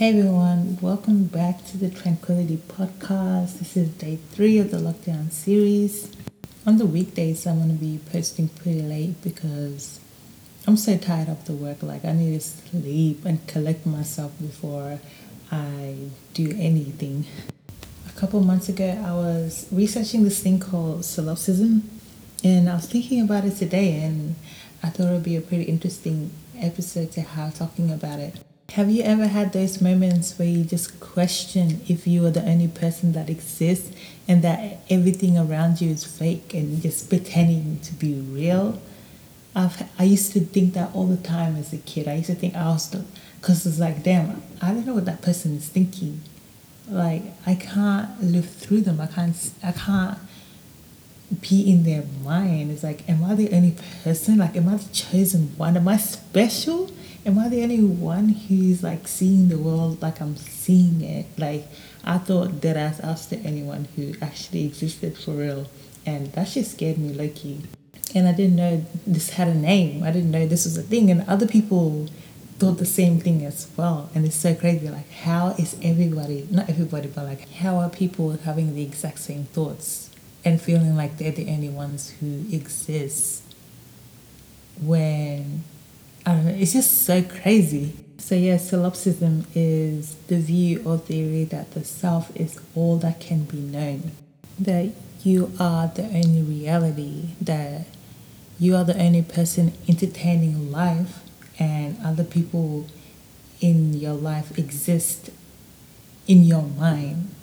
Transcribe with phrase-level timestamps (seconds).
[0.00, 3.58] Hey everyone, welcome back to the Tranquility Podcast.
[3.58, 6.10] This is day three of the lockdown series.
[6.64, 10.00] On the weekdays, I'm going to be posting pretty late because
[10.66, 11.82] I'm so tired of the work.
[11.82, 15.00] Like, I need to sleep and collect myself before
[15.52, 15.96] I
[16.32, 17.26] do anything.
[18.08, 21.90] A couple months ago, I was researching this thing called solipsism,
[22.42, 24.36] and I was thinking about it today, and
[24.82, 28.42] I thought it would be a pretty interesting episode to have talking about it.
[28.74, 32.68] Have you ever had those moments where you just question if you are the only
[32.68, 33.90] person that exists
[34.28, 38.80] and that everything around you is fake and just pretending to be real?
[39.56, 42.06] I've, I used to think that all the time as a kid.
[42.06, 43.04] I used to think I was the,
[43.40, 46.20] because it's like, damn, I don't know what that person is thinking.
[46.88, 49.00] Like, I can't live through them.
[49.00, 50.18] I can't, I can't
[51.40, 52.70] be in their mind.
[52.70, 53.74] It's like, am I the only
[54.04, 54.38] person?
[54.38, 55.76] Like, am I the chosen one?
[55.76, 56.88] Am I special?
[57.26, 61.26] Am I the only one who's like seeing the world like I'm seeing it?
[61.36, 61.66] Like
[62.02, 65.66] I thought that I was the only one who actually existed for real,
[66.06, 67.66] and that just scared me, lowkey.
[68.14, 70.02] And I didn't know this had a name.
[70.02, 72.08] I didn't know this was a thing, and other people
[72.58, 74.10] thought the same thing as well.
[74.14, 74.88] And it's so crazy.
[74.88, 79.44] Like, how is everybody, not everybody, but like, how are people having the exact same
[79.44, 80.10] thoughts
[80.44, 83.42] and feeling like they're the only ones who exist
[84.80, 85.64] when
[86.26, 87.94] I it's just so crazy.
[88.18, 93.44] So, yeah, solipsism is the view or theory that the self is all that can
[93.44, 94.12] be known,
[94.58, 94.90] that
[95.24, 97.86] you are the only reality, that
[98.58, 101.24] you are the only person entertaining life,
[101.58, 102.86] and other people
[103.60, 105.30] in your life exist
[106.26, 107.34] in your mind.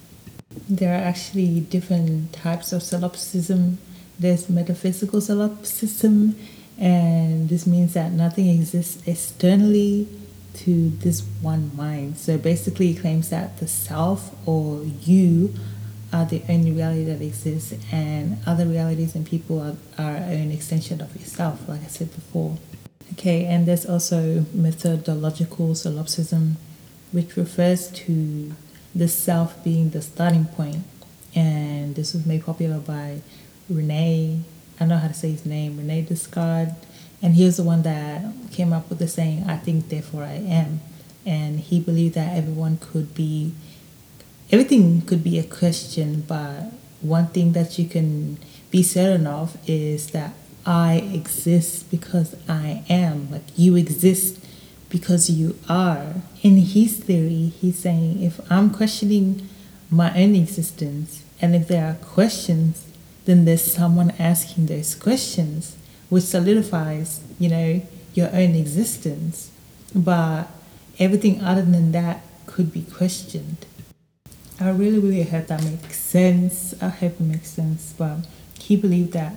[0.70, 3.80] There are actually different types of solipsism.
[4.18, 6.36] There's metaphysical solipsism,
[6.78, 10.08] and this means that nothing exists externally
[10.54, 12.18] to this one mind.
[12.18, 15.54] So basically, it claims that the self or you
[16.14, 21.02] are the only reality that exists, and other realities and people are, are an extension
[21.02, 22.58] of yourself, like I said before.
[23.14, 26.58] Okay, and there's also methodological solipsism,
[27.12, 28.54] which refers to
[28.96, 30.84] the self being the starting point,
[31.36, 33.22] and this was made popular by
[33.70, 34.44] Rene
[34.80, 36.74] I know how to say his name, Rene Descartes,
[37.22, 40.36] and he was the one that came up with the saying, "I think, therefore I
[40.36, 40.82] am,"
[41.26, 43.54] and he believed that everyone could be,
[44.52, 46.72] everything could be a question, but
[47.02, 48.38] one thing that you can
[48.72, 50.34] be certain of is that
[50.66, 53.32] I exist because I am.
[53.32, 54.40] Like you exist
[54.90, 56.16] because you are.
[56.44, 59.48] In his theory, he's saying if I'm questioning
[59.90, 62.84] my own existence and if there are questions
[63.28, 65.76] then there's someone asking those questions,
[66.08, 67.82] which solidifies, you know,
[68.14, 69.52] your own existence.
[69.94, 70.48] But
[70.98, 73.66] everything other than that could be questioned.
[74.62, 76.74] I really, really hope that makes sense.
[76.82, 77.94] I hope it makes sense.
[77.98, 78.26] But
[78.58, 79.36] he believed that,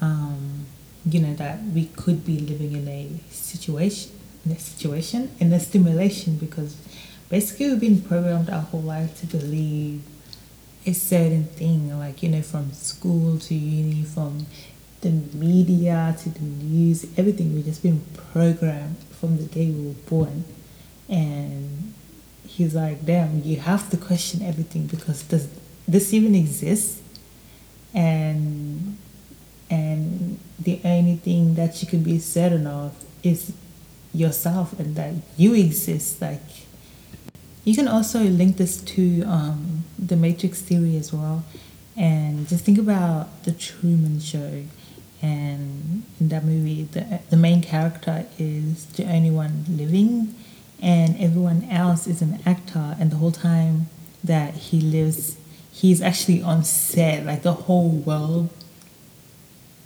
[0.00, 0.64] um,
[1.04, 4.12] you know, that we could be living in a situation,
[4.46, 6.74] in a situation, in a stimulation, because
[7.28, 10.00] basically we've been programmed our whole life to believe
[10.86, 14.46] a certain thing, like, you know, from school to uni, from
[15.00, 17.54] the media to the news, everything.
[17.54, 18.00] We've just been
[18.32, 20.44] programmed from the day we were born.
[21.08, 21.92] And
[22.46, 25.48] he's like, damn, you have to question everything because does
[25.86, 27.00] this even exist?
[27.92, 28.98] And
[29.68, 33.52] and the only thing that you can be certain of is
[34.12, 36.40] yourself and that you exist like
[37.64, 39.75] you can also link this to um,
[40.06, 41.44] the Matrix theory as well.
[41.96, 44.64] And just think about the Truman Show.
[45.22, 50.34] And in that movie, the, the main character is the only one living,
[50.82, 52.96] and everyone else is an actor.
[53.00, 53.88] And the whole time
[54.22, 55.36] that he lives,
[55.72, 57.24] he's actually on set.
[57.24, 58.50] Like the whole world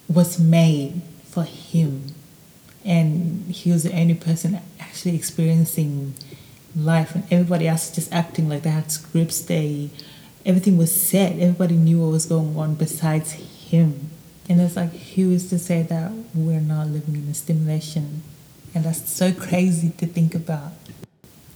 [0.08, 2.14] was made for him.
[2.84, 6.14] And he was the only person actually experiencing
[6.76, 9.40] life and everybody else just acting like they had scripts.
[9.42, 9.90] They
[10.46, 14.10] everything was set everybody knew what was going on besides him.
[14.48, 18.22] And it's like who is to say that we're not living in a stimulation?
[18.74, 20.72] And that's so crazy to think about.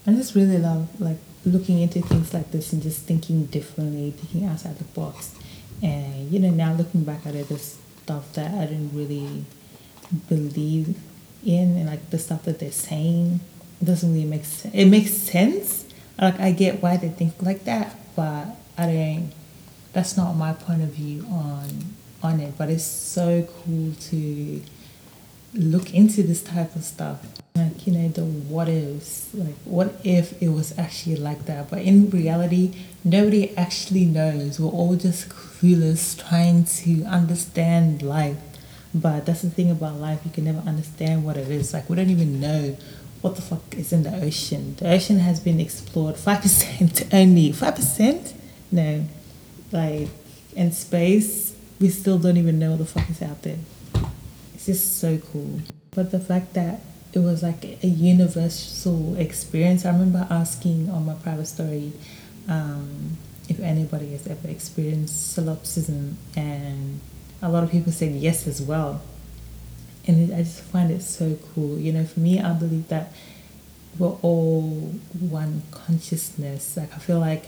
[0.06, 4.48] I just really love like looking into things like this and just thinking differently thinking
[4.48, 5.34] outside the box.
[5.82, 9.44] And you know now looking back at it there's stuff that i didn't really
[10.28, 10.94] believe
[11.44, 13.40] in and like the stuff that they're saying
[13.84, 14.74] doesn't really make sense.
[14.74, 15.84] It makes sense.
[16.20, 18.46] Like I get why they think like that, but
[18.78, 19.32] I don't.
[19.92, 22.56] That's not my point of view on on it.
[22.56, 24.62] But it's so cool to
[25.54, 27.24] look into this type of stuff.
[27.54, 29.32] Like, you know, the what ifs.
[29.34, 31.70] Like, what if it was actually like that?
[31.70, 34.58] But in reality, nobody actually knows.
[34.58, 38.38] We're all just clueless trying to understand life.
[38.92, 41.72] But that's the thing about life, you can never understand what it is.
[41.72, 42.76] Like, we don't even know
[43.24, 44.74] what the fuck is in the ocean.
[44.76, 47.52] The ocean has been explored 5% only.
[47.52, 48.32] 5%?
[48.70, 49.06] No.
[49.72, 50.08] Like,
[50.54, 53.56] in space, we still don't even know what the fuck is out there.
[54.54, 55.60] It's just so cool.
[55.92, 56.80] But the fact that
[57.14, 61.92] it was like a universal experience, I remember asking on my private story
[62.46, 63.16] um,
[63.48, 67.00] if anybody has ever experienced solipsism, and
[67.40, 69.00] a lot of people said yes as well.
[70.06, 71.78] And I just find it so cool.
[71.78, 73.12] You know, for me, I believe that
[73.98, 76.76] we're all one consciousness.
[76.76, 77.46] Like, I feel like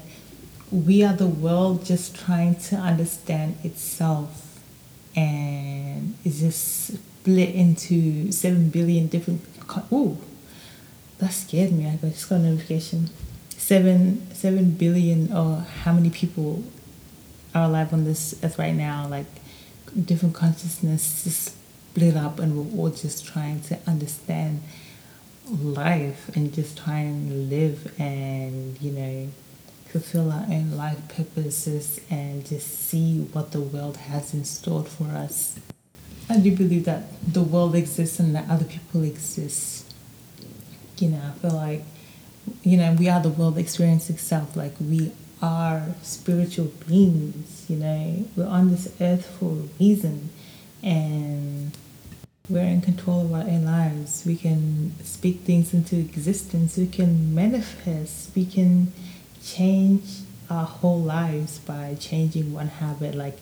[0.70, 4.58] we are the world just trying to understand itself
[5.14, 9.42] and it's just split into 7 billion different
[9.90, 10.18] oh
[11.18, 13.08] that scared me i just got a notification
[13.50, 16.62] 7 7 billion or how many people
[17.54, 19.26] are alive on this earth right now like
[20.04, 21.56] different consciousness just
[21.96, 24.62] split up and we're all just trying to understand
[25.50, 29.28] life and just trying to live and you know
[29.86, 35.04] fulfill our own life purposes and just see what the world has in store for
[35.04, 35.58] us.
[36.28, 39.94] I do believe that the world exists and that other people exist.
[40.98, 41.84] You know, I feel like,
[42.62, 44.56] you know, we are the world experience itself.
[44.56, 50.30] Like, we are spiritual beings, you know, we're on this earth for a reason.
[50.82, 51.76] And
[52.48, 54.22] we're in control of our own lives.
[54.24, 56.76] We can speak things into existence.
[56.76, 58.34] We can manifest.
[58.36, 58.92] We can
[59.42, 63.14] change our whole lives by changing one habit.
[63.14, 63.38] Like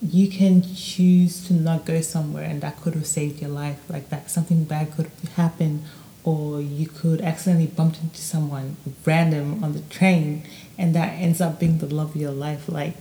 [0.00, 3.80] you can choose to not go somewhere and that could have saved your life.
[3.90, 5.82] Like that something bad could happen
[6.24, 10.42] or you could accidentally bump into someone random on the train
[10.78, 12.68] and that ends up being the love of your life.
[12.68, 12.96] Like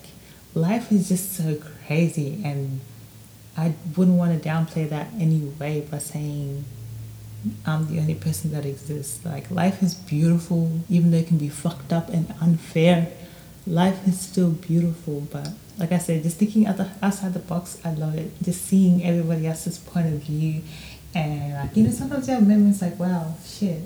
[0.53, 1.55] life is just so
[1.85, 2.81] crazy and
[3.57, 6.63] I wouldn't want to downplay that anyway by saying
[7.65, 9.25] I'm the only person that exists.
[9.25, 13.11] Like life is beautiful, even though it can be fucked up and unfair.
[13.65, 18.15] Life is still beautiful, but like I said, just thinking outside the box, I love
[18.15, 18.31] it.
[18.41, 20.61] Just seeing everybody else's point of view,
[21.13, 23.81] and like you know, sometimes you have moments like, wow, shit,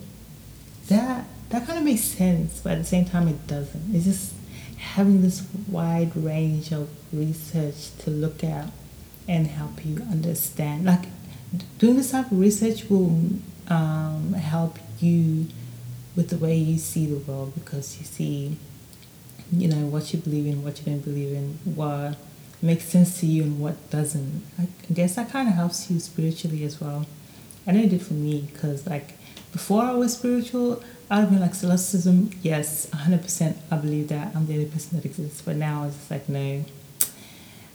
[0.87, 3.95] that that kind of makes sense, but at the same time, it doesn't.
[3.95, 4.33] It's just
[4.77, 8.71] having this wide range of research to look at
[9.31, 10.83] and help you understand.
[10.83, 11.05] Like
[11.79, 13.17] doing this type of research will
[13.69, 15.47] um, help you
[16.17, 18.57] with the way you see the world because you see,
[19.49, 22.17] you know, what you believe in, what you don't believe in, what
[22.61, 24.43] makes sense to you and what doesn't.
[24.59, 27.05] I guess that kind of helps you spiritually as well.
[27.65, 29.13] I know it did for me because, like,
[29.53, 34.53] before I was spiritual, I'd been like, solipsism, yes, 100% I believe that I'm the
[34.55, 35.41] only person that exists.
[35.41, 36.65] But now it's like, no,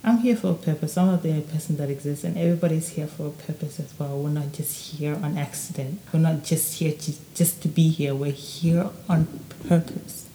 [0.07, 0.97] I'm here for a purpose.
[0.97, 4.17] I'm not the only person that exists, and everybody's here for a purpose as well.
[4.17, 6.01] We're not just here on accident.
[6.13, 8.15] We're not just here to, just to be here.
[8.15, 9.27] We're here on
[9.67, 10.29] purpose,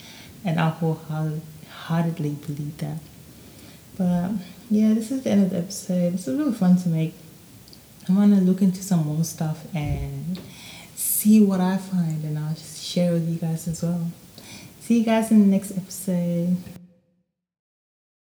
[0.43, 2.97] and I wholeheartedly believe that.
[3.97, 4.39] But um,
[4.69, 6.15] yeah, this is the end of the episode.
[6.15, 7.13] It's is really fun to make.
[8.09, 10.37] I want to look into some more stuff and
[10.95, 14.11] see what I find, and I'll just share with you guys as well.
[14.81, 16.57] See you guys in the next episode.